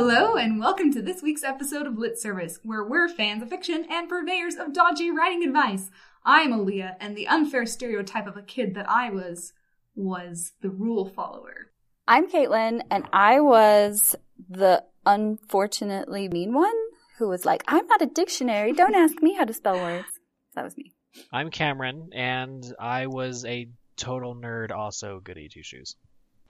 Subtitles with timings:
[0.00, 3.84] Hello, and welcome to this week's episode of Lit Service, where we're fans of fiction
[3.90, 5.90] and purveyors of dodgy writing advice.
[6.24, 9.54] I'm Aaliyah, and the unfair stereotype of a kid that I was
[9.96, 11.72] was the rule follower.
[12.06, 14.14] I'm Caitlin, and I was
[14.48, 16.76] the unfortunately mean one
[17.16, 18.72] who was like, I'm not a dictionary.
[18.74, 20.06] Don't ask me how to spell words.
[20.54, 20.92] That was me.
[21.32, 25.96] I'm Cameron, and I was a total nerd, also goody two shoes.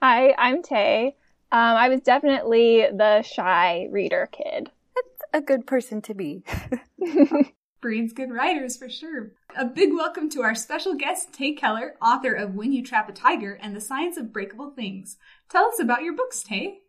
[0.03, 1.15] Hi, I'm Tae.
[1.51, 4.69] Um, I was definitely the shy reader kid.
[4.95, 6.43] That's a good person to be.
[7.81, 9.31] Breeds good writers for sure.
[9.57, 13.13] A big welcome to our special guest, Tae Keller, author of When You Trap a
[13.13, 15.17] Tiger and the Science of Breakable Things.
[15.49, 16.81] Tell us about your books, Tae.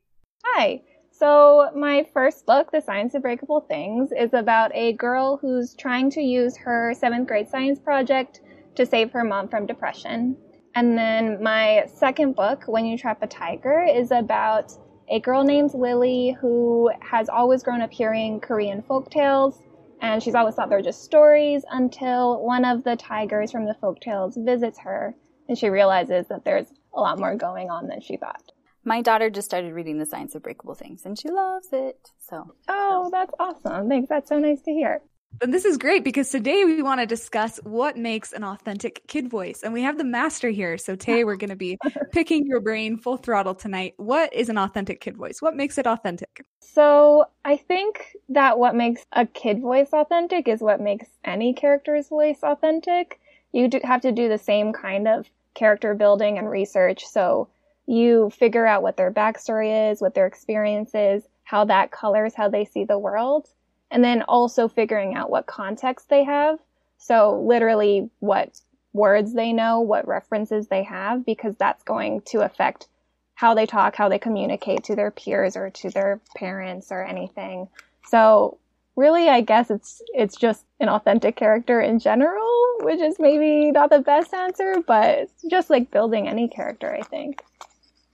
[0.45, 0.83] Hi.
[1.11, 6.11] So, my first book, The Science of Breakable Things, is about a girl who's trying
[6.11, 8.41] to use her seventh grade science project
[8.75, 10.37] to save her mom from depression.
[10.75, 14.73] And then my second book, When You Trap a Tiger, is about
[15.09, 19.61] a girl named Lily who has always grown up hearing Korean folk tales,
[20.01, 24.01] and she's always thought they're just stories until one of the tigers from the folk
[24.01, 25.15] tales visits her,
[25.49, 28.53] and she realizes that there's a lot more going on than she thought.
[28.85, 32.11] My daughter just started reading The Science of Breakable Things, and she loves it.
[32.21, 33.89] So, Oh, that's awesome.
[33.89, 34.09] Thanks.
[34.09, 35.03] That's so nice to hear.
[35.43, 39.29] And this is great because today we want to discuss what makes an authentic kid
[39.29, 39.63] voice.
[39.63, 40.77] And we have the master here.
[40.77, 41.79] So, Tae, we're going to be
[42.13, 43.95] picking your brain full throttle tonight.
[43.97, 45.41] What is an authentic kid voice?
[45.41, 46.45] What makes it authentic?
[46.61, 52.09] So I think that what makes a kid voice authentic is what makes any character's
[52.09, 53.19] voice authentic.
[53.53, 57.07] You do have to do the same kind of character building and research.
[57.07, 57.49] So
[57.87, 62.49] you figure out what their backstory is, what their experience is, how that colors how
[62.49, 63.49] they see the world,
[63.91, 66.59] and then also figuring out what context they have.
[66.99, 68.61] So literally what
[68.93, 72.89] words they know, what references they have, because that's going to affect
[73.35, 77.69] how they talk, how they communicate to their peers or to their parents or anything.
[78.07, 78.59] So
[78.97, 82.49] really, I guess it's, it's just an authentic character in general,
[82.81, 87.03] which is maybe not the best answer, but it's just like building any character, I
[87.03, 87.43] think.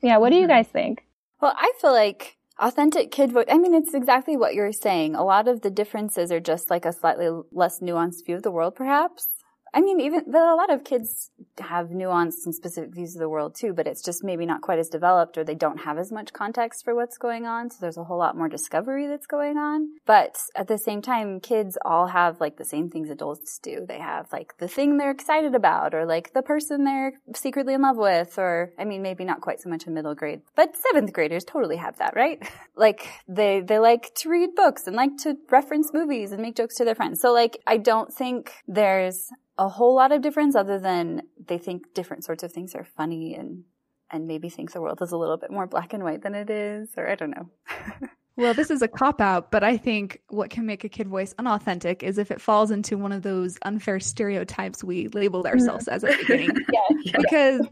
[0.00, 0.18] Yeah.
[0.18, 0.50] What do you mm-hmm.
[0.50, 1.02] guys think?
[1.40, 5.14] well, I feel like authentic kid voice, I mean, it's exactly what you're saying.
[5.14, 8.50] A lot of the differences are just like a slightly less nuanced view of the
[8.50, 9.28] world, perhaps.
[9.74, 13.28] I mean, even but a lot of kids have nuanced and specific views of the
[13.28, 16.12] world too, but it's just maybe not quite as developed or they don't have as
[16.12, 17.70] much context for what's going on.
[17.70, 19.88] So there's a whole lot more discovery that's going on.
[20.06, 23.84] But at the same time, kids all have like the same things adults do.
[23.86, 27.82] They have like the thing they're excited about or like the person they're secretly in
[27.82, 31.12] love with or, I mean, maybe not quite so much in middle grade, but seventh
[31.12, 32.42] graders totally have that, right?
[32.76, 36.76] like they, they like to read books and like to reference movies and make jokes
[36.76, 37.20] to their friends.
[37.20, 41.94] So like, I don't think there's a whole lot of difference other than they think
[41.94, 43.64] different sorts of things are funny and
[44.10, 46.50] and maybe think the world is a little bit more black and white than it
[46.50, 47.50] is or i don't know
[48.38, 51.34] Well, this is a cop out, but I think what can make a kid voice
[51.38, 55.58] unauthentic is if it falls into one of those unfair stereotypes we labeled mm-hmm.
[55.58, 56.50] ourselves as at the beginning.
[57.02, 57.18] Yeah.
[57.18, 57.66] because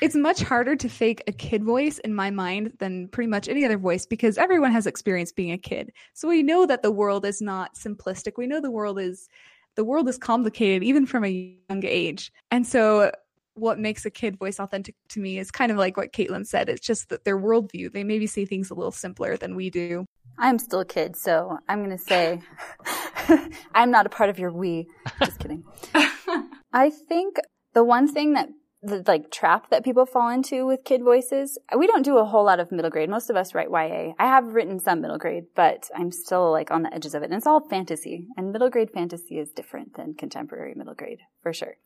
[0.00, 3.64] it's much harder to fake a kid voice in my mind than pretty much any
[3.64, 5.92] other voice because everyone has experience being a kid.
[6.12, 8.32] So we know that the world is not simplistic.
[8.36, 9.28] We know the world is
[9.80, 12.30] the world is complicated even from a young age.
[12.50, 13.10] And so
[13.54, 16.68] what makes a kid voice authentic to me is kind of like what Caitlin said.
[16.68, 20.04] It's just that their worldview, they maybe see things a little simpler than we do.
[20.38, 22.40] i'm still a kid so i'm going to say
[23.74, 24.86] i'm not a part of your we
[25.24, 25.64] just kidding
[26.74, 27.36] i think
[27.72, 28.48] the one thing that
[28.82, 31.58] the like trap that people fall into with kid voices.
[31.76, 33.10] We don't do a whole lot of middle grade.
[33.10, 36.70] Most of us write ya i have written some middle grade but i'm still like
[36.70, 37.26] on the edges of it.
[37.26, 38.26] And it's all fantasy.
[38.36, 41.76] And middle grade fantasy is different than contemporary middle grade for sure.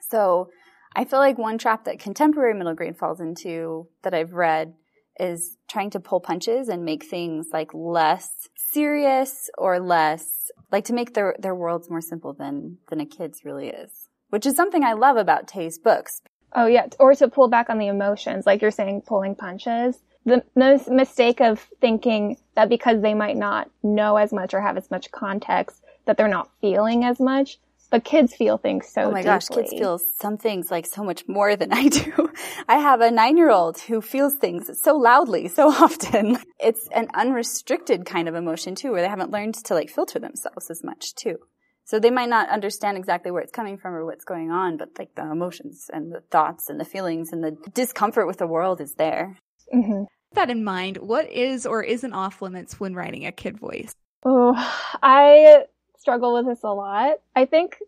[0.00, 0.48] So
[0.94, 4.74] i feel like one trap that contemporary middle grade falls into that i've read
[5.18, 10.92] is trying to pull punches and make things like less serious or less like to
[10.92, 14.82] make their their worlds more simple than than a kid's really is which is something
[14.82, 16.22] i love about Tae's books
[16.54, 19.98] Oh yeah, or to pull back on the emotions, like you're saying, pulling punches.
[20.24, 20.44] The,
[20.88, 25.10] mistake of thinking that because they might not know as much or have as much
[25.10, 27.58] context, that they're not feeling as much.
[27.90, 29.02] But kids feel things so.
[29.02, 32.30] oh my gosh kids feel some things like so much more than i do
[32.66, 37.08] i have a nine year old who feels things so loudly so often it's an
[37.12, 41.14] unrestricted kind of emotion too where they haven't learned to like filter themselves as much
[41.14, 41.36] too
[41.84, 44.90] so they might not understand exactly where it's coming from or what's going on but
[44.98, 48.80] like the emotions and the thoughts and the feelings and the discomfort with the world
[48.80, 49.36] is there
[49.72, 53.94] hmm that in mind, what is or isn't off limits when writing a kid voice?
[54.24, 54.54] Oh,
[55.02, 55.64] I
[55.98, 57.18] struggle with this a lot.
[57.34, 57.78] I think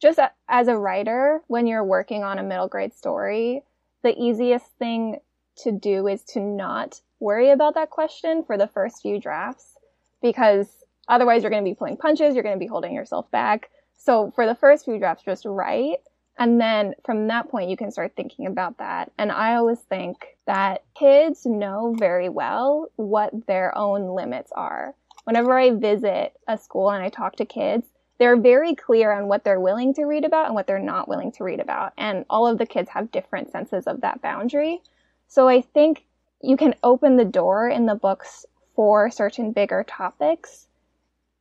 [0.00, 0.18] just
[0.48, 3.62] as a writer, when you're working on a middle grade story,
[4.02, 5.18] the easiest thing
[5.58, 9.76] to do is to not worry about that question for the first few drafts
[10.22, 10.77] because
[11.08, 13.70] otherwise you're going to be pulling punches, you're going to be holding yourself back.
[13.96, 15.98] So for the first few drafts, just write.
[16.38, 19.10] And then from that point, you can start thinking about that.
[19.18, 24.94] And I always think that kids know very well what their own limits are.
[25.24, 27.88] Whenever I visit a school and I talk to kids,
[28.18, 31.32] they're very clear on what they're willing to read about and what they're not willing
[31.32, 31.92] to read about.
[31.98, 34.80] And all of the kids have different senses of that boundary.
[35.28, 36.04] So I think
[36.40, 40.68] you can open the door in the books for certain bigger topics,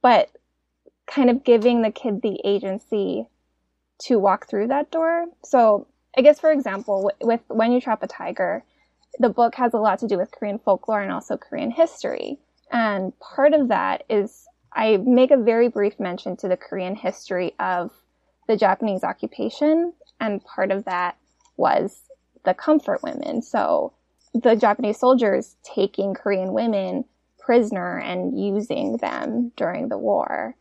[0.02, 0.30] but
[1.08, 3.28] kind of giving the kid the agency
[4.00, 5.26] to walk through that door.
[5.44, 8.64] So I guess, for example, with When You Trap a Tiger,
[9.20, 12.40] the book has a lot to do with Korean folklore and also Korean history.
[12.72, 17.54] And part of that is I make a very brief mention to the Korean history
[17.60, 17.92] of
[18.48, 21.18] the Japanese occupation, and part of that
[21.56, 22.04] was
[22.46, 23.42] the comfort women.
[23.42, 23.94] So
[24.34, 27.06] the Japanese soldiers taking Korean women
[27.48, 30.56] prisoner and using them during the war.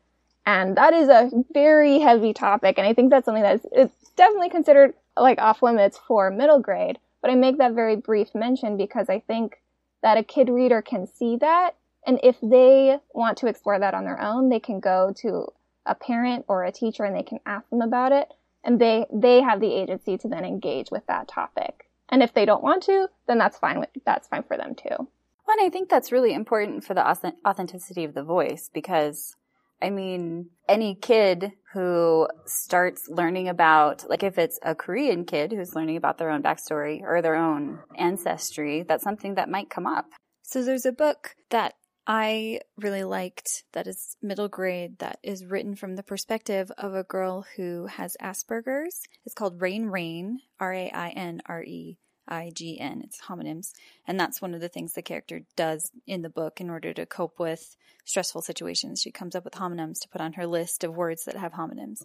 [0.46, 4.50] And that is a very heavy topic, and I think that's something that's it's definitely
[4.50, 6.98] considered like off limits for middle grade.
[7.20, 9.60] But I make that very brief mention because I think
[10.02, 11.74] that a kid reader can see that
[12.06, 15.48] and if they want to explore that on their own, they can go to
[15.84, 18.32] a parent or a teacher and they can ask them about it.
[18.62, 21.90] And they, they have the agency to then engage with that topic.
[22.08, 23.80] And if they don't want to, then that's fine.
[23.80, 25.08] With, that's fine for them too.
[25.46, 27.06] Well, and I think that's really important for the
[27.46, 29.37] authenticity of the voice because
[29.81, 35.75] I mean, any kid who starts learning about, like if it's a Korean kid who's
[35.75, 40.06] learning about their own backstory or their own ancestry, that's something that might come up.
[40.43, 41.75] So there's a book that
[42.06, 47.02] I really liked that is middle grade that is written from the perspective of a
[47.02, 49.02] girl who has Asperger's.
[49.25, 53.02] It's called Rain Reign, R A I N R E I G N.
[53.05, 53.73] It's homonyms.
[54.06, 57.06] And that's one of the things the character does in the book in order to
[57.06, 59.00] cope with stressful situations.
[59.00, 62.02] She comes up with homonyms to put on her list of words that have homonyms.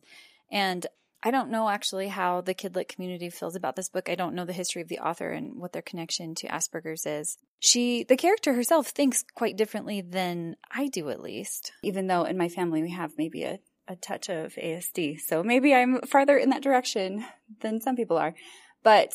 [0.51, 0.87] And
[1.23, 4.09] I don't know actually how the Kidlit community feels about this book.
[4.09, 7.37] I don't know the history of the author and what their connection to Asperger's is.
[7.59, 11.73] She, the character herself, thinks quite differently than I do, at least.
[11.83, 15.19] Even though in my family we have maybe a, a touch of ASD.
[15.19, 17.23] So maybe I'm farther in that direction
[17.59, 18.33] than some people are.
[18.81, 19.13] But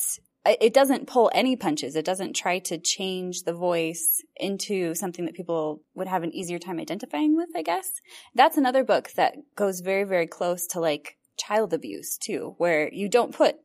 [0.61, 1.95] it doesn't pull any punches.
[1.95, 6.59] It doesn't try to change the voice into something that people would have an easier
[6.59, 7.89] time identifying with, I guess.
[8.35, 13.09] That's another book that goes very, very close to like child abuse too, where you
[13.09, 13.57] don't put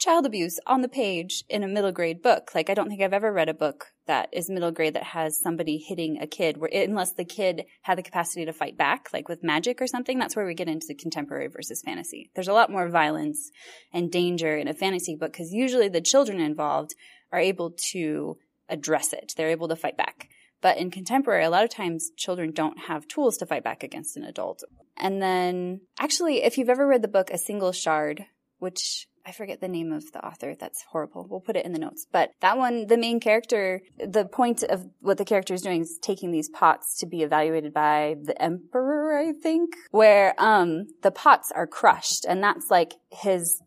[0.00, 2.50] child abuse on the page in a middle grade book.
[2.54, 5.40] Like I don't think I've ever read a book that is middle grade that has
[5.40, 9.28] somebody hitting a kid where unless the kid had the capacity to fight back, like
[9.28, 12.30] with magic or something, that's where we get into contemporary versus fantasy.
[12.34, 13.50] There's a lot more violence
[13.92, 16.94] and danger in a fantasy book because usually the children involved
[17.30, 18.38] are able to
[18.70, 19.34] address it.
[19.36, 20.28] They're able to fight back.
[20.62, 24.16] But in contemporary, a lot of times children don't have tools to fight back against
[24.16, 24.62] an adult.
[24.96, 28.26] And then, actually, if you've ever read the book A Single Shard,
[28.58, 30.54] which I forget the name of the author.
[30.58, 31.26] That's horrible.
[31.28, 32.06] We'll put it in the notes.
[32.10, 35.98] But that one, the main character, the point of what the character is doing is
[36.00, 41.52] taking these pots to be evaluated by the emperor, I think, where, um, the pots
[41.52, 42.24] are crushed.
[42.24, 43.60] And that's like his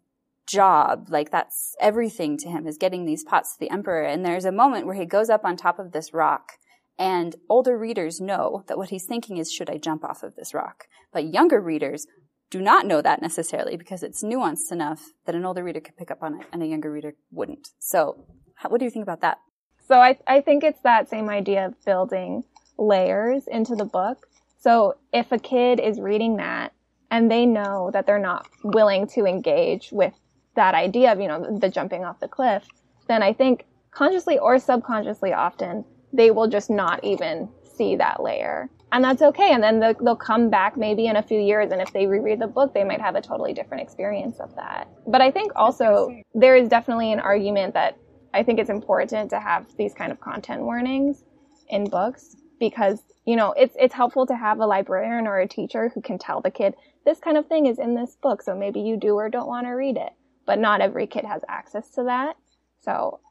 [0.47, 1.07] job.
[1.09, 4.03] Like that's everything to him is getting these pots to the emperor.
[4.03, 6.53] And there's a moment where he goes up on top of this rock
[6.97, 10.53] and older readers know that what he's thinking is, should I jump off of this
[10.53, 10.85] rock?
[11.11, 12.07] But younger readers
[12.49, 16.11] do not know that necessarily because it's nuanced enough that an older reader could pick
[16.11, 17.69] up on it and a younger reader wouldn't.
[17.79, 19.39] So, how, what do you think about that?
[19.87, 22.43] So, I, I think it's that same idea of building
[22.77, 24.27] layers into the book.
[24.59, 26.73] So, if a kid is reading that
[27.09, 30.13] and they know that they're not willing to engage with
[30.55, 32.67] that idea of, you know, the jumping off the cliff,
[33.07, 38.69] then I think consciously or subconsciously often they will just not even see that layer.
[38.93, 39.51] And that's okay.
[39.51, 41.71] And then they'll, they'll come back maybe in a few years.
[41.71, 44.87] And if they reread the book, they might have a totally different experience of that.
[45.07, 47.97] But I think also there is definitely an argument that
[48.35, 51.23] I think it's important to have these kind of content warnings
[51.69, 55.89] in books because, you know, it's, it's helpful to have a librarian or a teacher
[55.89, 58.43] who can tell the kid, this kind of thing is in this book.
[58.43, 60.13] So maybe you do or don't want to read it.
[60.45, 62.35] But not every kid has access to that.
[62.81, 63.21] So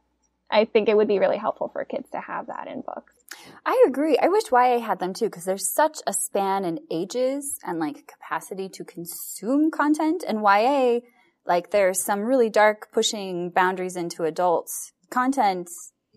[0.50, 3.14] I think it would be really helpful for kids to have that in books.
[3.64, 4.18] I agree.
[4.18, 8.06] I wish YA had them too because there's such a span in ages and like
[8.06, 10.24] capacity to consume content.
[10.26, 11.00] And YA,
[11.46, 15.68] like there's some really dark pushing boundaries into adults content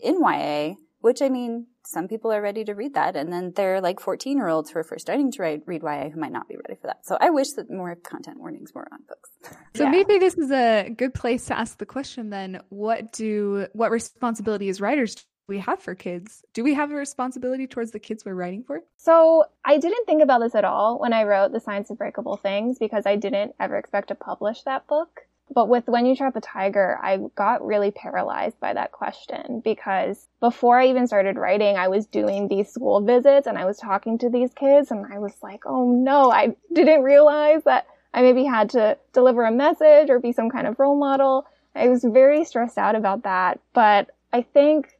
[0.01, 3.15] in YA which I mean, some people are ready to read that.
[3.15, 5.83] And then there are like 14 year olds who are first starting to write, read
[5.83, 7.05] YA who might not be ready for that.
[7.05, 9.29] So I wish that more content warnings were on books.
[9.75, 9.91] So yeah.
[9.91, 14.67] maybe this is a good place to ask the question then, what do, what responsibility
[14.67, 16.43] as writers we have for kids?
[16.53, 18.81] Do we have a responsibility towards the kids we're writing for?
[18.97, 22.37] So I didn't think about this at all when I wrote The Science of Breakable
[22.37, 25.21] Things because I didn't ever expect to publish that book.
[25.53, 30.27] But with When You Trap a Tiger, I got really paralyzed by that question because
[30.39, 34.17] before I even started writing, I was doing these school visits and I was talking
[34.19, 38.43] to these kids and I was like, oh no, I didn't realize that I maybe
[38.43, 41.45] had to deliver a message or be some kind of role model.
[41.75, 43.59] I was very stressed out about that.
[43.73, 44.94] But I think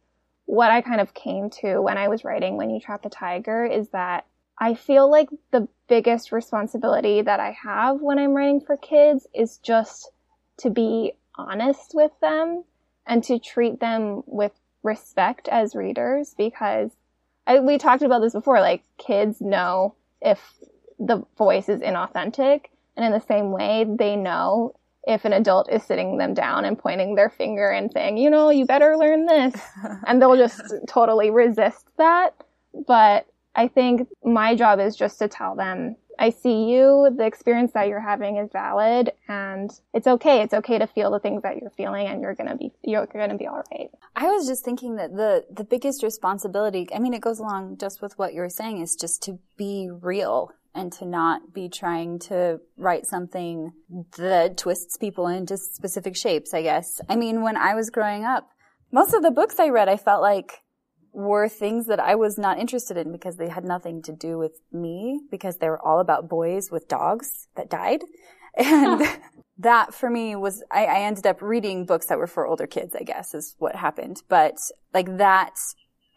[0.45, 3.65] what I kind of came to when I was writing When You Trap a Tiger
[3.65, 4.25] is that
[4.59, 9.57] I feel like the biggest responsibility that I have when I'm writing for kids is
[9.57, 10.11] just
[10.57, 12.63] to be honest with them
[13.05, 16.91] and to treat them with respect as readers because
[17.45, 20.39] I, we talked about this before, like kids know if
[20.97, 24.75] the voice is inauthentic and in the same way they know
[25.07, 28.49] if an adult is sitting them down and pointing their finger and saying, you know,
[28.49, 29.53] you better learn this.
[30.07, 32.31] and they'll just totally resist that.
[32.87, 37.13] But I think my job is just to tell them I see you.
[37.17, 40.41] The experience that you're having is valid and it's okay.
[40.41, 43.05] It's okay to feel the things that you're feeling and you're going to be, you're
[43.05, 43.89] going to be all right.
[44.15, 48.01] I was just thinking that the, the biggest responsibility, I mean, it goes along just
[48.01, 52.19] with what you were saying is just to be real and to not be trying
[52.19, 53.71] to write something
[54.17, 56.99] that twists people into specific shapes, I guess.
[57.09, 58.49] I mean, when I was growing up,
[58.91, 60.61] most of the books I read, I felt like
[61.13, 64.59] were things that I was not interested in because they had nothing to do with
[64.71, 68.01] me because they were all about boys with dogs that died.
[68.57, 69.05] And
[69.57, 72.95] that for me was, I, I, ended up reading books that were for older kids,
[72.97, 74.21] I guess is what happened.
[74.29, 74.55] But
[74.93, 75.55] like that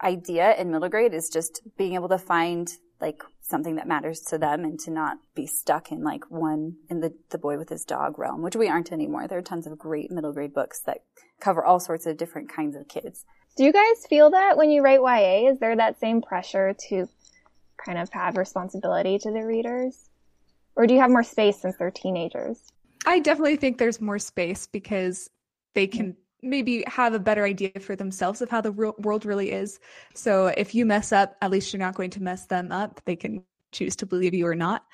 [0.00, 2.69] idea in middle grade is just being able to find
[3.00, 7.00] like something that matters to them and to not be stuck in like one in
[7.00, 9.26] the, the boy with his dog realm, which we aren't anymore.
[9.26, 10.99] There are tons of great middle grade books that
[11.40, 13.25] cover all sorts of different kinds of kids.
[13.57, 15.50] Do you guys feel that when you write YA?
[15.50, 17.09] Is there that same pressure to
[17.85, 20.11] kind of have responsibility to the readers?
[20.76, 22.61] Or do you have more space since they're teenagers?
[23.07, 25.31] I definitely think there's more space because
[25.75, 29.80] they can maybe have a better idea for themselves of how the world really is.
[30.14, 33.00] So if you mess up, at least you're not going to mess them up.
[33.04, 33.42] They can
[33.73, 34.85] choose to believe you or not.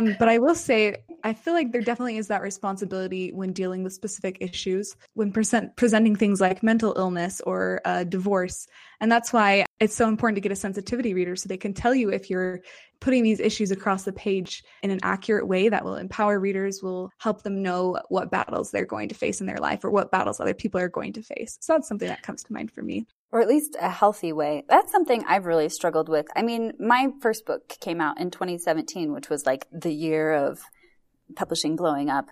[0.00, 3.84] Um, but I will say, I feel like there definitely is that responsibility when dealing
[3.84, 8.66] with specific issues, when present, presenting things like mental illness or uh, divorce.
[9.00, 11.94] And that's why it's so important to get a sensitivity reader so they can tell
[11.94, 12.60] you if you're
[13.00, 17.10] putting these issues across the page in an accurate way that will empower readers, will
[17.18, 20.40] help them know what battles they're going to face in their life or what battles
[20.40, 21.56] other people are going to face.
[21.60, 24.62] So that's something that comes to mind for me or at least a healthy way.
[24.68, 26.26] That's something I've really struggled with.
[26.36, 30.60] I mean, my first book came out in 2017, which was like the year of
[31.34, 32.26] publishing blowing up.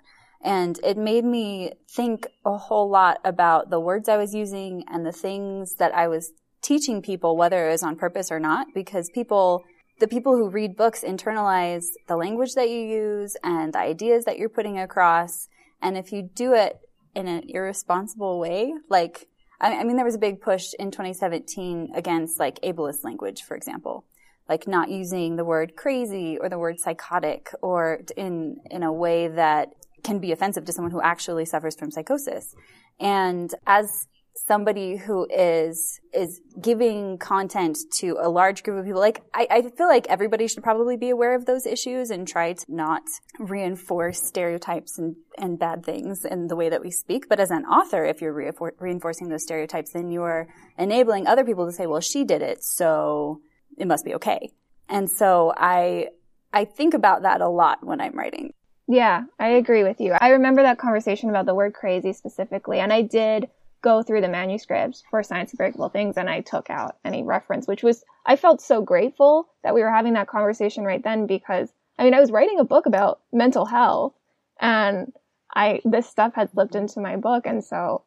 [0.45, 5.05] And it made me think a whole lot about the words I was using and
[5.05, 6.33] the things that I was
[6.63, 9.65] teaching people, whether it was on purpose or not, because people,
[9.99, 14.39] the people who read books internalize the language that you use and the ideas that
[14.39, 15.49] you're putting across.
[15.81, 16.79] And if you do it
[17.13, 19.27] in an irresponsible way, like
[19.63, 24.05] I, mean, there was a big push in 2017 against like ableist language, for example,
[24.49, 29.29] like not using the word crazy or the word psychotic or in, in a way
[29.29, 29.69] that
[30.03, 32.57] can be offensive to someone who actually suffers from psychosis.
[32.99, 39.23] And as somebody who is is giving content to a large group of people like
[39.35, 42.65] I, I feel like everybody should probably be aware of those issues and try to
[42.69, 43.03] not
[43.39, 47.29] reinforce stereotypes and, and bad things in the way that we speak.
[47.29, 50.49] But as an author if you're reinfor- reinforcing those stereotypes then you're
[50.79, 53.41] enabling other people to say well she did it so
[53.77, 54.51] it must be okay.
[54.89, 56.09] And so i
[56.55, 58.55] i think about that a lot when i'm writing.
[58.89, 60.13] Yeah i agree with you.
[60.19, 63.49] I remember that conversation about the word crazy specifically and i did
[63.83, 67.67] go through the manuscript for Science of Breakable Things and I took out any reference,
[67.67, 71.69] which was, I felt so grateful that we were having that conversation right then because,
[71.99, 74.15] I mean, I was writing a book about mental health
[74.61, 75.13] and
[75.55, 77.47] I, this stuff had slipped into my book.
[77.47, 78.05] And so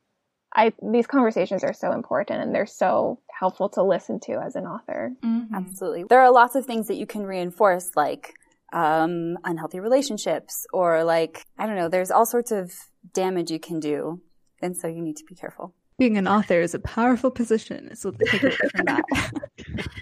[0.54, 4.66] I, these conversations are so important and they're so helpful to listen to as an
[4.66, 5.12] author.
[5.24, 5.54] Mm-hmm.
[5.54, 6.06] Absolutely.
[6.10, 8.34] There are lots of things that you can reinforce, like,
[8.74, 12.74] um, unhealthy relationships or like, I don't know, there's all sorts of
[13.14, 14.22] damage you can do
[14.66, 15.74] and so you need to be careful.
[15.98, 17.96] Being an author is a powerful position.
[17.96, 19.06] So take away from that.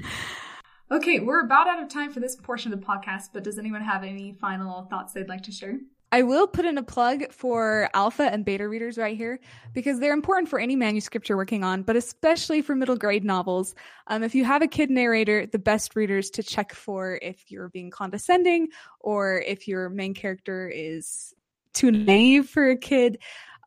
[0.91, 3.81] okay, we're about out of time for this portion of the podcast, but does anyone
[3.81, 5.77] have any final thoughts they'd like to share?
[6.11, 9.39] I will put in a plug for alpha and beta readers right here
[9.73, 13.73] because they're important for any manuscript you're working on, but especially for middle grade novels.
[14.07, 17.69] Um, if you have a kid narrator, the best readers to check for if you're
[17.69, 18.67] being condescending
[18.99, 21.33] or if your main character is
[21.73, 23.17] too naive for a kid.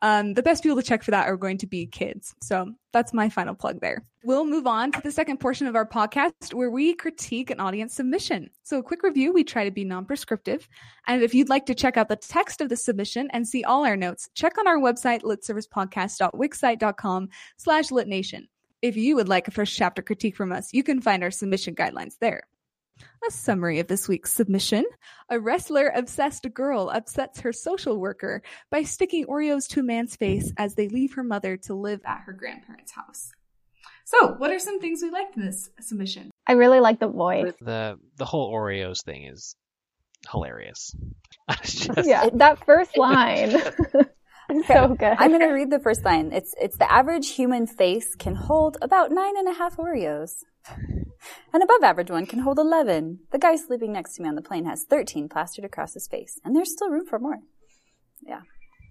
[0.01, 2.35] Um, the best people to check for that are going to be kids.
[2.41, 4.03] So that's my final plug there.
[4.23, 7.93] We'll move on to the second portion of our podcast where we critique an audience
[7.93, 8.49] submission.
[8.63, 10.67] So, a quick review we try to be non prescriptive.
[11.07, 13.85] And if you'd like to check out the text of the submission and see all
[13.85, 18.47] our notes, check on our website, litservicepodcast.wixsite.com slash litnation.
[18.81, 21.73] If you would like a first chapter critique from us, you can find our submission
[21.73, 22.43] guidelines there.
[23.27, 24.85] A summary of this week's submission.
[25.29, 30.51] A wrestler obsessed girl upsets her social worker by sticking Oreos to a man's face
[30.57, 33.31] as they leave her mother to live at her grandparents' house.
[34.05, 36.31] So, what are some things we liked in this submission?
[36.47, 37.53] I really like the voice.
[37.59, 39.55] The the whole Oreos thing is
[40.31, 40.95] hilarious.
[41.63, 43.51] Just, Yeah, that first line.
[44.67, 45.15] so good.
[45.19, 46.31] I'm going to read the first line.
[46.31, 50.43] It's it's the average human face can hold about nine and a half Oreos.
[51.53, 53.19] An above average one can hold 11.
[53.31, 56.39] The guy sleeping next to me on the plane has 13 plastered across his face,
[56.43, 57.39] and there's still room for more.
[58.21, 58.41] Yeah.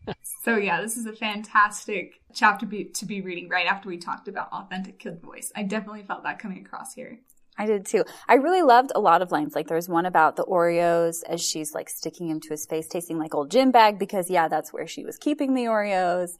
[0.45, 4.29] So yeah, this is a fantastic chapter be, to be reading right after we talked
[4.29, 5.51] about authentic kid voice.
[5.57, 7.19] I definitely felt that coming across here.
[7.59, 8.05] I did too.
[8.29, 9.55] I really loved a lot of lines.
[9.57, 12.87] Like there was one about the Oreos as she's like sticking him to his face,
[12.87, 16.31] tasting like old gym bag because yeah, that's where she was keeping the Oreos.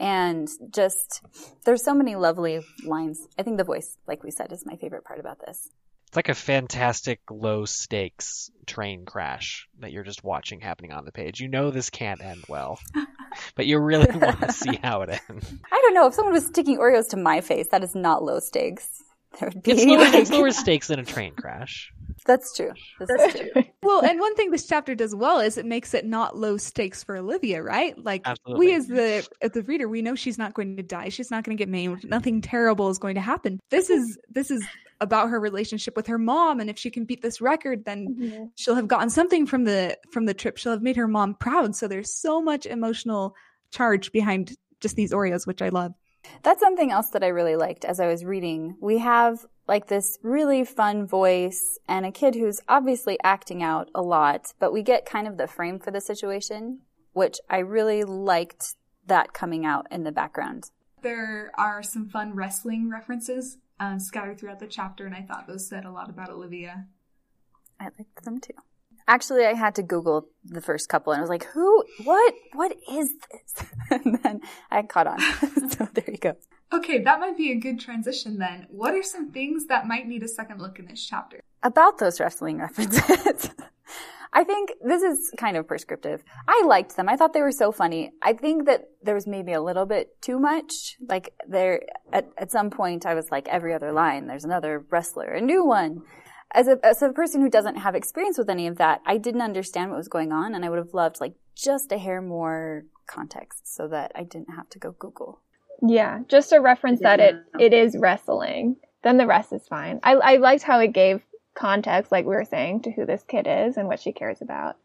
[0.00, 1.22] And just,
[1.64, 3.26] there's so many lovely lines.
[3.38, 5.68] I think the voice, like we said, is my favorite part about this.
[6.06, 11.12] It's like a fantastic low stakes train crash that you're just watching happening on the
[11.12, 11.40] page.
[11.40, 12.78] You know this can't end well,
[13.56, 15.52] but you really want to see how it ends.
[15.70, 16.06] I don't know.
[16.06, 19.02] If someone was sticking Oreos to my face, that is not low stakes.
[19.38, 21.92] There would be It's lower, like- it's lower stakes than a train crash.
[22.24, 22.72] That's true.
[23.00, 23.64] That's true.
[23.88, 27.02] Well, and one thing this chapter does well is it makes it not low stakes
[27.02, 27.96] for Olivia, right?
[28.04, 28.66] Like Absolutely.
[28.66, 31.08] we as the as the reader, we know she's not going to die.
[31.08, 32.04] She's not going to get maimed.
[32.08, 33.58] Nothing terrible is going to happen.
[33.70, 34.62] This is this is
[35.00, 38.50] about her relationship with her mom and if she can beat this record then Mhm.
[38.56, 40.58] she'll have gotten something from the from the trip.
[40.58, 41.74] She'll have made her mom proud.
[41.76, 43.34] So there's so much emotional
[43.70, 45.92] charge behind just these Oreos, which I love.
[46.42, 48.76] That's something else that I really liked as I was reading.
[48.80, 54.02] We have like this really fun voice and a kid who's obviously acting out a
[54.02, 56.80] lot, but we get kind of the frame for the situation,
[57.12, 58.74] which I really liked
[59.06, 60.70] that coming out in the background.
[61.02, 65.68] There are some fun wrestling references um, scattered throughout the chapter, and I thought those
[65.68, 66.86] said a lot about Olivia.
[67.78, 68.54] I liked them too.
[69.08, 72.76] Actually, I had to Google the first couple and I was like, who, what, what
[72.90, 73.66] is this?
[73.90, 74.40] And then
[74.70, 75.18] I caught on.
[75.70, 76.36] so there you go.
[76.72, 78.66] Okay, that might be a good transition then.
[78.68, 81.40] What are some things that might need a second look in this chapter?
[81.62, 83.50] about those wrestling references.
[84.32, 86.22] I think this is kind of prescriptive.
[86.46, 87.08] I liked them.
[87.08, 88.12] I thought they were so funny.
[88.22, 90.96] I think that there was maybe a little bit too much.
[91.08, 91.80] Like there,
[92.12, 95.64] at, at some point I was like, every other line, there's another wrestler, a new
[95.64, 96.02] one.
[96.52, 99.42] As a, as a person who doesn't have experience with any of that, I didn't
[99.42, 102.84] understand what was going on and I would have loved like just a hair more
[103.06, 105.40] context so that I didn't have to go Google.
[105.82, 108.76] Yeah, just a reference that it it is wrestling.
[109.04, 110.00] Then the rest is fine.
[110.02, 111.22] I I liked how it gave
[111.54, 114.76] context, like we were saying, to who this kid is and what she cares about.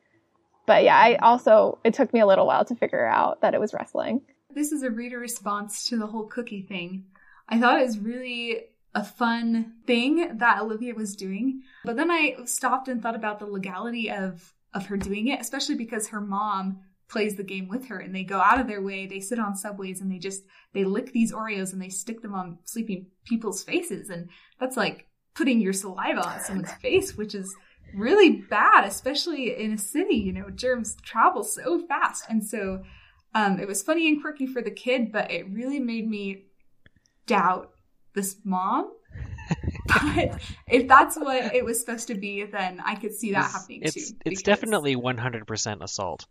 [0.65, 3.60] But yeah, I also it took me a little while to figure out that it
[3.60, 4.21] was wrestling.
[4.54, 7.06] This is a reader response to the whole cookie thing.
[7.49, 8.65] I thought it was really
[8.96, 11.62] a fun thing that Olivia was doing.
[11.84, 15.76] But then I stopped and thought about the legality of of her doing it, especially
[15.76, 19.06] because her mom plays the game with her and they go out of their way,
[19.06, 22.34] they sit on subways and they just they lick these Oreos and they stick them
[22.34, 24.30] on sleeping people's faces and
[24.60, 27.56] that's like putting your saliva on someone's face, which is
[27.96, 32.26] really bad, especially in a city, you know, germs travel so fast.
[32.30, 32.84] And so
[33.36, 36.46] um, it was funny and quirky for the kid, but it really made me
[37.26, 37.73] doubt
[38.13, 38.91] this mom.
[39.88, 43.54] but if that's what it was supposed to be, then I could see that It's-
[43.54, 43.99] happening it's, too.
[43.99, 46.26] It's because- definitely 100% assault,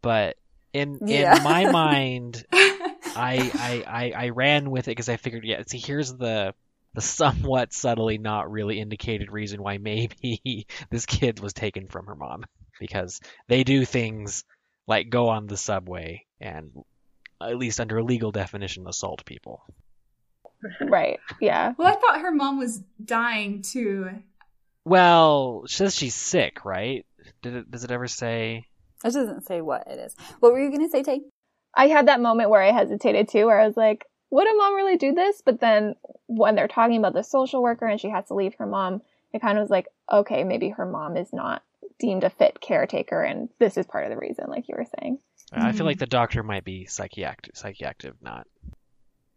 [0.00, 0.36] but
[0.72, 1.36] in Yeah.
[1.36, 5.78] in my mind, I, I I I ran with it because I figured, yeah, see,
[5.78, 6.54] here's the
[6.94, 12.14] the somewhat subtly not really indicated reason why maybe this kid was taken from her
[12.14, 12.44] mom
[12.80, 14.44] because they do things
[14.86, 16.70] like go on the subway and
[17.40, 19.62] at least under a legal definition assault people.
[20.80, 21.20] Right.
[21.40, 21.74] Yeah.
[21.76, 24.10] well, I thought her mom was dying too.
[24.84, 27.06] Well, she says she's sick, right?
[27.42, 28.66] Did it, does it ever say?
[29.04, 30.14] It doesn't say what it is.
[30.40, 31.22] What were you going to say, Tae?
[31.74, 34.74] I had that moment where I hesitated too, where I was like, would a mom
[34.74, 35.42] really do this?
[35.44, 35.94] But then
[36.26, 39.40] when they're talking about the social worker and she has to leave her mom, it
[39.40, 41.62] kind of was like, okay, maybe her mom is not
[41.98, 45.18] deemed a fit caretaker, and this is part of the reason, like you were saying.
[45.52, 45.86] I feel mm-hmm.
[45.86, 48.46] like the doctor might be psychiatric, psychiatric, not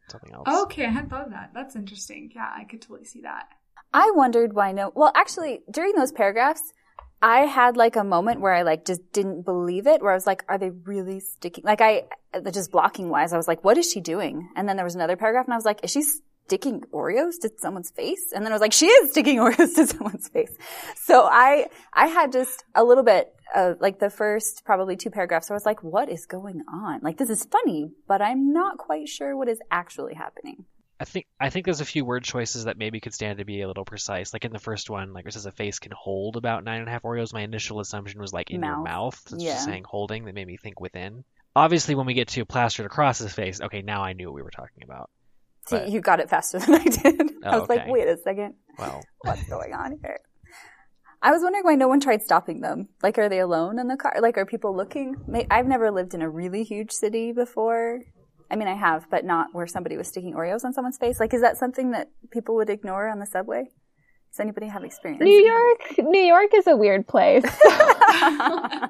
[0.10, 0.48] something else.
[0.64, 1.52] Okay, I hadn't thought of that.
[1.54, 2.32] That's interesting.
[2.36, 3.48] Yeah, I could totally see that.
[3.94, 4.92] I wondered why no.
[4.94, 6.74] Well, actually, during those paragraphs,
[7.22, 10.28] I had like a moment where I like just didn't believe it, where I was
[10.28, 11.64] like, are they really sticking?
[11.64, 14.50] Like I, uh, just blocking wise, I was like, what is she doing?
[14.56, 16.04] And then there was another paragraph and I was like, is she
[16.48, 18.32] sticking Oreos to someone's face?
[18.34, 20.56] And then I was like, she is sticking Oreos to someone's face.
[20.96, 25.50] So I, I had just a little bit of like the first probably two paragraphs
[25.50, 27.00] where I was like, what is going on?
[27.04, 30.66] Like this is funny, but I'm not quite sure what is actually happening.
[30.98, 33.62] I think I think there's a few word choices that maybe could stand to be
[33.62, 34.32] a little precise.
[34.32, 36.88] Like in the first one, like it says a face can hold about nine and
[36.88, 37.34] a half Oreos.
[37.34, 38.70] My initial assumption was like in Mouth.
[38.78, 39.22] your mouth.
[39.34, 39.54] It's Yeah.
[39.56, 41.26] just saying holding that made me think within.
[41.54, 44.42] Obviously, when we get to plastered across his face, okay, now I knew what we
[44.42, 45.10] were talking about.
[45.70, 47.22] See, But- you got it faster than I did.
[47.44, 48.56] I Oh, was like, wait a second.
[48.78, 50.20] Well, what's going on here?
[51.22, 52.90] I was wondering why no one tried stopping them.
[53.02, 54.16] Like, are they alone in the car?
[54.22, 55.16] Like, are people looking?
[55.50, 58.02] I've never lived in a really huge city before.
[58.52, 61.20] I mean, I have, but not where somebody was sticking Oreos on someone's face.
[61.20, 63.64] Like, is that something that people would ignore on the subway?
[64.32, 65.24] Does anybody have experience?
[65.24, 67.44] New York, New York is a weird place.
[67.64, 68.90] I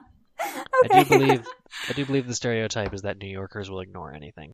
[0.86, 1.04] okay.
[1.04, 1.48] do believe
[1.90, 4.54] I do believe the stereotype is that New Yorkers will ignore anything.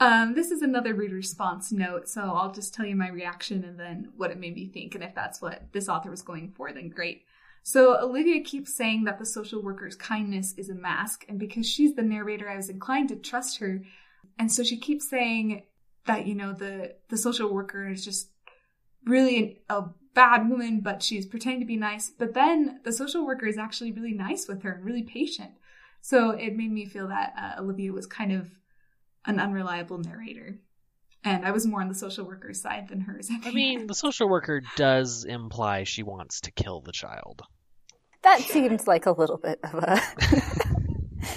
[0.00, 3.78] Um, this is another read response note, so I'll just tell you my reaction and
[3.78, 6.72] then what it made me think, and if that's what this author was going for,
[6.72, 7.24] then great.
[7.62, 11.94] So Olivia keeps saying that the social worker's kindness is a mask, and because she's
[11.94, 13.82] the narrator, I was inclined to trust her.
[14.38, 15.64] And so she keeps saying
[16.06, 18.30] that you know the the social worker is just
[19.04, 19.84] really a
[20.14, 22.10] bad woman, but she's pretending to be nice.
[22.10, 25.50] But then the social worker is actually really nice with her and really patient.
[26.00, 28.48] So it made me feel that uh, Olivia was kind of
[29.26, 30.58] an unreliable narrator.
[31.22, 33.30] And I was more on the social worker's side than hers.
[33.30, 37.42] at I mean, the social worker does imply she wants to kill the child.
[38.22, 40.00] That seems like a little bit of a.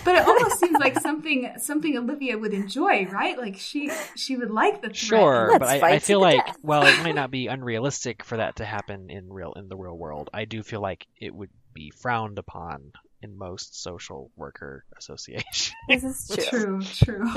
[0.06, 3.38] but it almost seems like something something Olivia would enjoy, right?
[3.38, 4.96] Like she she would like the threat.
[4.96, 6.58] Sure, Let's but I, I feel like death.
[6.62, 9.98] while it might not be unrealistic for that to happen in real in the real
[9.98, 12.92] world, I do feel like it would be frowned upon
[13.22, 15.72] in most social worker associations.
[15.90, 16.82] this is true.
[16.82, 17.34] True, true.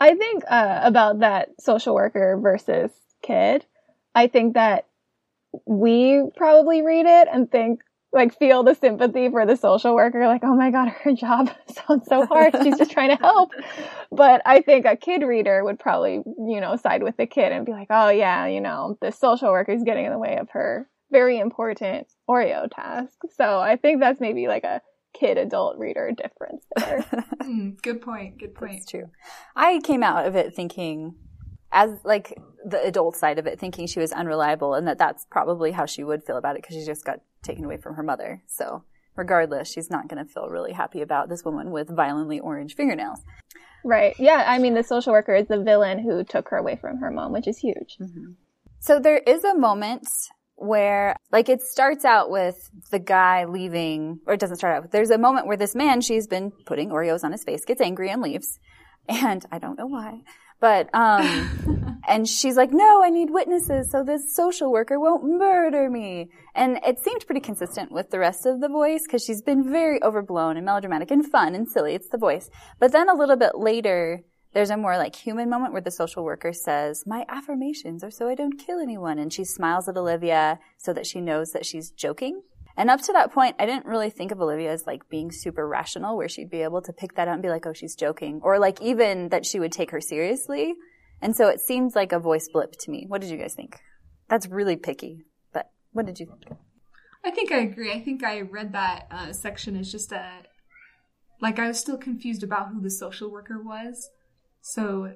[0.00, 2.90] I think uh, about that social worker versus
[3.22, 3.64] kid.
[4.14, 4.86] I think that
[5.66, 7.80] we probably read it and think
[8.12, 11.50] like feel the sympathy for the social worker like oh my god her job
[11.86, 12.54] sounds so hard.
[12.62, 13.50] She's just trying to help.
[14.10, 17.66] But i think a kid reader would probably you know side with the kid and
[17.66, 20.50] be like oh yeah you know the social worker is getting in the way of
[20.50, 23.18] her very important oreo task.
[23.36, 24.80] So i think that's maybe like a
[25.18, 27.04] kid adult reader difference there
[27.48, 28.38] Hmm, good point.
[28.38, 28.72] Good point.
[28.72, 29.10] That's true.
[29.56, 31.14] I came out of it thinking,
[31.72, 35.72] as like the adult side of it, thinking she was unreliable, and that that's probably
[35.72, 38.42] how she would feel about it because she just got taken away from her mother.
[38.46, 38.84] So,
[39.16, 43.20] regardless, she's not going to feel really happy about this woman with violently orange fingernails.
[43.82, 44.14] Right.
[44.18, 44.44] Yeah.
[44.46, 47.32] I mean, the social worker is the villain who took her away from her mom,
[47.32, 47.96] which is huge.
[48.80, 50.06] So there is a moment
[50.58, 52.56] where, like, it starts out with
[52.90, 56.00] the guy leaving, or it doesn't start out with, there's a moment where this man
[56.00, 58.58] she's been putting Oreos on his face gets angry and leaves.
[59.08, 60.20] And I don't know why.
[60.60, 65.88] But, um, and she's like, no, I need witnesses so this social worker won't murder
[65.88, 66.30] me.
[66.54, 70.02] And it seemed pretty consistent with the rest of the voice because she's been very
[70.02, 71.94] overblown and melodramatic and fun and silly.
[71.94, 72.50] It's the voice.
[72.80, 74.22] But then a little bit later,
[74.58, 78.28] there's a more like human moment where the social worker says, My affirmations are so
[78.28, 79.20] I don't kill anyone.
[79.20, 82.42] And she smiles at Olivia so that she knows that she's joking.
[82.76, 85.64] And up to that point, I didn't really think of Olivia as like being super
[85.64, 88.40] rational, where she'd be able to pick that up and be like, oh, she's joking.
[88.42, 90.74] Or like even that she would take her seriously.
[91.22, 93.04] And so it seems like a voice blip to me.
[93.06, 93.78] What did you guys think?
[94.28, 96.58] That's really picky, but what did you think?
[97.24, 97.92] I think I agree.
[97.92, 100.28] I think I read that uh, section as just a
[101.40, 104.10] like I was still confused about who the social worker was,
[104.60, 105.12] so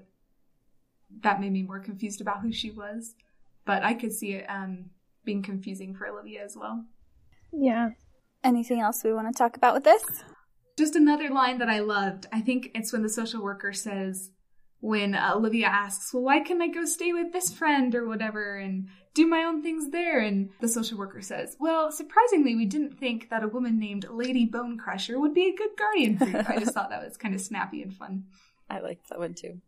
[1.22, 3.14] that made me more confused about who she was.
[3.64, 4.86] But I could see it um,
[5.24, 6.84] being confusing for Olivia as well.
[7.52, 7.90] Yeah.
[8.42, 10.02] Anything else we want to talk about with this?
[10.76, 12.26] Just another line that I loved.
[12.32, 14.30] I think it's when the social worker says,
[14.82, 18.56] when uh, Olivia asks, Well, why can't I go stay with this friend or whatever
[18.56, 20.18] and do my own things there?
[20.18, 24.44] And the social worker says, Well, surprisingly, we didn't think that a woman named Lady
[24.44, 26.44] Bone Crusher would be a good guardian for you.
[26.48, 28.24] I just thought that was kind of snappy and fun.
[28.72, 29.60] I liked that one too.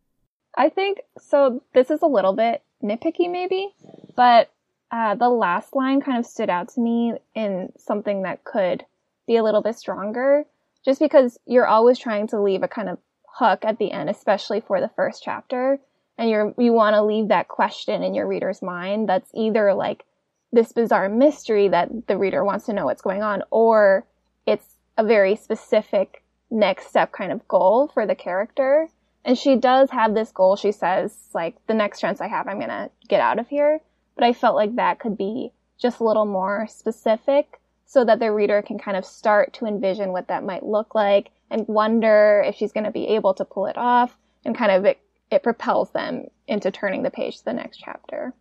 [0.57, 1.61] I think so.
[1.73, 3.73] This is a little bit nitpicky, maybe,
[4.15, 4.51] but
[4.91, 8.83] uh, the last line kind of stood out to me in something that could
[9.27, 10.45] be a little bit stronger,
[10.83, 14.61] just because you're always trying to leave a kind of hook at the end, especially
[14.61, 15.79] for the first chapter,
[16.17, 20.05] and you're you want to leave that question in your reader's mind that's either like
[20.51, 24.05] this bizarre mystery that the reader wants to know what's going on, or
[24.47, 28.87] it's a very specific next step kind of goal for the character.
[29.25, 30.55] And she does have this goal.
[30.55, 33.81] She says, like, the next chance I have, I'm going to get out of here.
[34.13, 38.31] But I felt like that could be just a little more specific so that the
[38.31, 42.55] reader can kind of start to envision what that might look like and wonder if
[42.55, 44.99] she's going to be able to pull it off and kind of it,
[45.31, 48.33] it propels them into turning the page to the next chapter.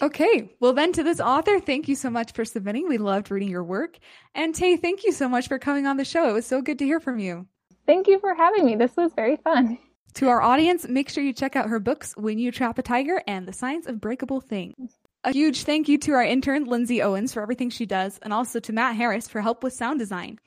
[0.00, 2.88] Okay, well, then to this author, thank you so much for submitting.
[2.88, 3.98] We loved reading your work.
[4.34, 6.28] And Tae, thank you so much for coming on the show.
[6.30, 7.46] It was so good to hear from you.
[7.86, 8.76] Thank you for having me.
[8.76, 9.78] This was very fun.
[10.14, 13.22] To our audience, make sure you check out her books, When You Trap a Tiger
[13.26, 14.92] and The Science of Breakable Things.
[15.24, 18.60] A huge thank you to our intern, Lindsay Owens, for everything she does, and also
[18.60, 20.38] to Matt Harris for help with sound design.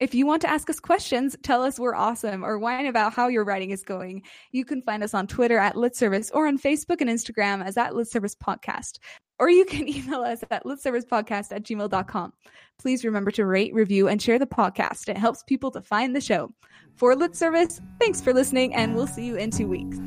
[0.00, 3.28] If you want to ask us questions, tell us we're awesome, or whine about how
[3.28, 6.58] your writing is going, you can find us on Twitter at Lit Service or on
[6.58, 8.98] Facebook and Instagram as at Lit Service Podcast.
[9.38, 12.32] Or you can email us at litservicepodcast at gmail.com.
[12.80, 15.08] Please remember to rate, review, and share the podcast.
[15.08, 16.52] It helps people to find the show.
[16.96, 19.98] For Lit Service, thanks for listening, and we'll see you in two weeks.